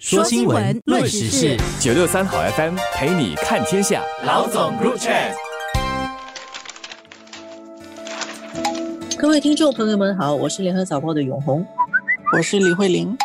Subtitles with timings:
[0.00, 4.02] 说新闻，论时事，九六三好 FM 陪你看天下。
[4.26, 5.32] 老总 Group Chat，
[9.16, 11.64] 各位听众朋友们好，我是联合早报的永红，
[12.36, 13.16] 我是李慧玲。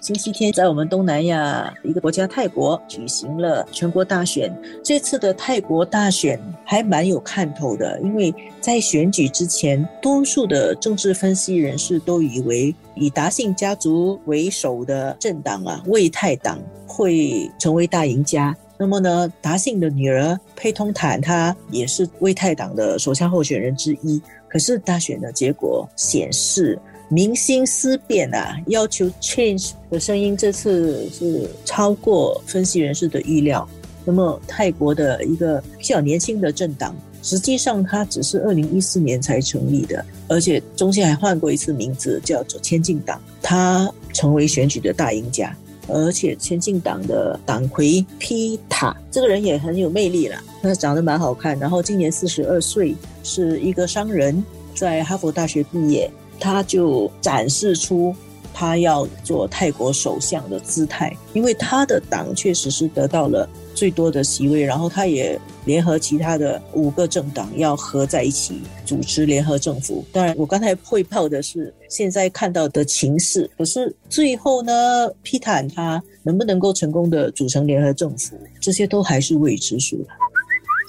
[0.00, 4.50] 星期天，在我们东南亚一个国家泰国举行了全国大选。
[4.82, 18.56] 这次的泰国大选还蛮有看头的，因为在选举之前，多数的政治分析人士都以为以达信家族为首的政党啊，魏泰党会成为大赢家。
[18.78, 24.20] 那么呢，达信的女儿佩通坦，她也是魏泰党的首相候选人之一。
[24.48, 26.78] 可是大选的结果显示。
[27.12, 33.68] 民心思变啊，要求 change 的声音这次是超过分析人士的预料。
[34.04, 43.20] 那么泰国的一个比较年轻的政党，实际上它只是二零一四年才成立的，而且中间还换过一次名字，叫做前进党。
[43.42, 45.54] 它成为选举的大赢家，
[45.88, 54.42] 而且前进党的党魁皮塔这个人也很有魅力了，他长得蛮好看，然后今年四十二岁，是一个商人，
[54.74, 56.08] 在哈佛大学毕业。
[56.40, 58.14] 他就展示出
[58.52, 70.04] 他要做泰国首相的姿态，因为他的党确实是得到了最多的席位，然后他也联合其他的五个政党要合在一起主持联合政府。
[70.12, 80.08] 当然，我刚才汇报的是现在看到的情势，可是最后呢，皮坦他能不能够成功的组成联合政府，这些都还是未知数的。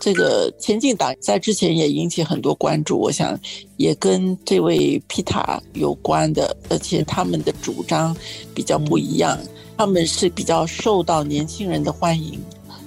[0.02, 3.40] 这个前进党在之前也引起很多关注，我想
[3.78, 8.18] 也跟这位皮塔有关的，而且他们的主张
[8.56, 9.38] 比较不一样，
[9.78, 12.42] 他们是比较受到年轻人的欢迎，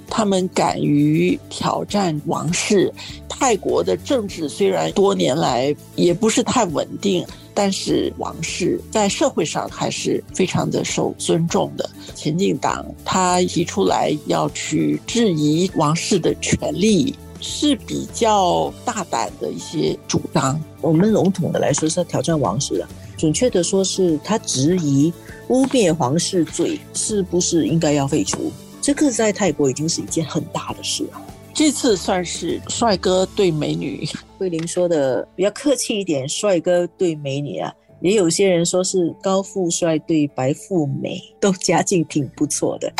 [0.09, 2.93] 他们敢于挑战王室。
[3.29, 7.25] 泰国的政治虽然多年来也不是太稳定。
[7.55, 11.89] 但是王室在社会上还是非常的受尊重的。
[12.13, 20.61] 前进党他提出来要去质疑王室的权利，是比较大胆的一些主张。
[20.81, 25.11] 我们笼统的来说是挑战王室的，准确的说是他质疑
[25.47, 28.51] 污蔑皇室罪是不是应该要废除。
[28.81, 31.21] 这个在泰国已经是一件很大的事了。
[31.55, 34.05] 这次算是帅哥对美女，
[34.37, 42.91] 慧玲说的比较客气一点，帅哥对美女啊，也有些人说是高富帅对白富美，都家境挺不错的。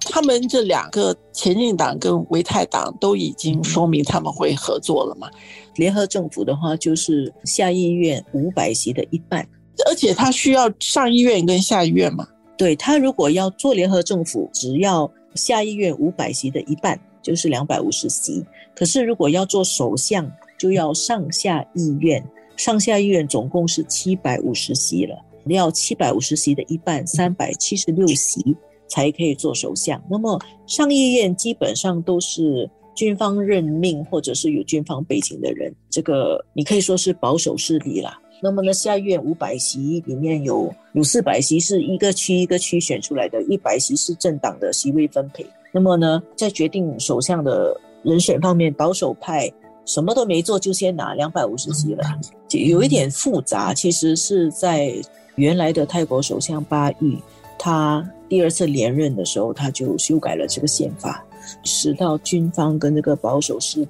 [0.00, 5.30] 他们这两个前进党跟维泰党都已经说明他们会合作了嘛？
[5.76, 9.48] 联合政府的话，就是下议院五百席的一半，
[9.86, 12.28] 而且他需要上议院跟下议院嘛？
[12.58, 17.00] 对他如果要做联合政府，只要下议院五百席的一半。
[17.22, 18.44] 就是两百五十席，
[18.74, 22.22] 可是如果要做首相，就要上下议院，
[22.56, 25.16] 上下议院总共是七百五十席了，
[25.46, 28.56] 要七百五十席的一半，三百七十六席
[28.88, 30.02] 才可以做首相。
[30.10, 38.18] 那么上议院基本上都是军方任命或者是有军方背景的人，这个你可以说是保守势力啦。
[38.42, 45.46] 那么呢，下议院五百席里面有有四百席是一个区一个区选出来的，一百席是政党的席位分配。
[45.72, 49.50] 那么呢，在决定首相的人选方面，保守派
[49.84, 52.04] 什么都没做就先拿两百五十席了，
[52.50, 53.72] 有一点复杂。
[53.72, 54.94] 其实是在
[55.36, 57.18] 原来的泰国首相巴育，
[57.58, 61.24] 他第二次连任的时候，他就修改了这个宪法，
[61.64, 63.88] 使到军方跟这个保守势力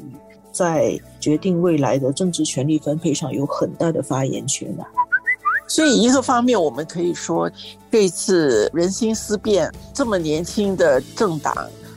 [0.53, 4.87] 在决定未来的政治权力分配上有很大的发言权啊。
[5.67, 7.51] 所以一个方面，我们可以说，
[7.91, 11.55] 这次人心思变，这么年轻的政党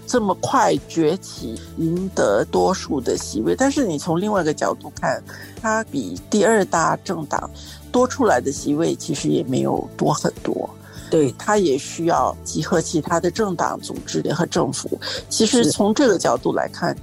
[0.07, 3.55] 这么快崛起，赢得多数的席位。
[3.55, 5.21] 但是你从另外一个角度看，
[5.61, 7.49] 它比第二大政党
[7.91, 10.69] 多出来的席位其实也没有多很多。
[11.09, 14.89] 对，它也需要集合其他的政党组织联合政府。
[15.29, 16.95] 其实从这个角度来看，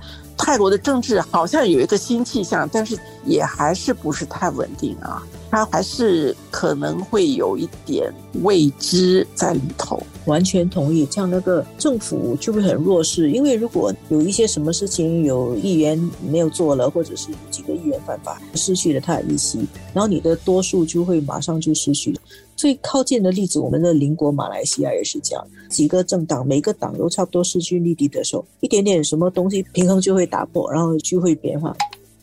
[0.44, 5.22] 泰国的政治好像有一个新气象，但是也还是不是太稳定啊。
[5.48, 10.02] 它还是可能会有一点未知在里头。
[10.24, 15.98] 完全同意，这样那个政府就会很弱势，因为如果有一些什么事情有议员
[16.30, 19.58] 没有做了，或者是几个议员犯法，失去了他的议席，
[19.92, 22.16] 然后你的多数就会马上就失去。
[22.54, 31.76] 最靠近的例子，我们的邻国马来西亚也是这样，几个政党每个党都差不多势均力敌的时候，一点点什么东西平衡就会打破，然后就会变化。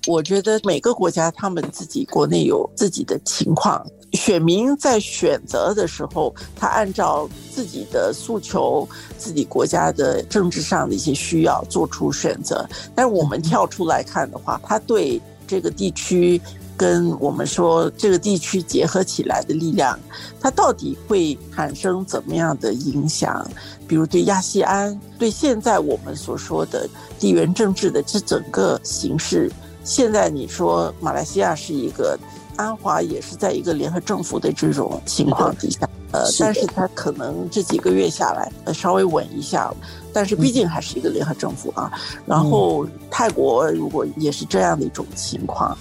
[0.08, 12.68] 我觉得每个国家他们自己国内有自己的情况，选民在选择的时候，他按照自己的诉求、自己国家的政治上的一些需要做出选择。
[12.96, 16.42] 但是我们跳出来看的话，他对这个地区
[16.80, 20.00] 跟我们说这个地区结合起来的力量，
[20.40, 23.46] 它到底会产生怎么样的影响？
[23.86, 26.88] 比如对亚细安，对现在我们所说的
[27.20, 29.52] 地缘政治的这整个形势，
[29.84, 32.18] 现在你说马来西亚是一个，
[32.56, 39.70] 安华也是在一个联合政府的这种情况底下，呃，但是它可能这几个月下来，呃，稍微稳一下，
[40.14, 41.92] 但是毕竟还是一个联合政府啊。
[42.26, 45.78] 然后泰国如果也是这样的一种情况。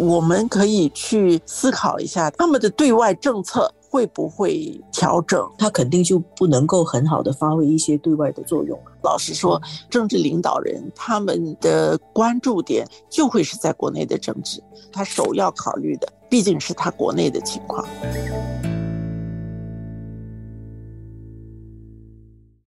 [0.00, 5.46] 我们可以去思考一下，他们的对外政策会不会调整？
[5.58, 8.78] 他肯定就不能够很好的发挥一些对外的作用。
[9.02, 9.60] 老实说，
[9.90, 17.86] 政治领导人他们的关注点就会是在国内的政治，他首要考虑的毕竟是他国内的情况。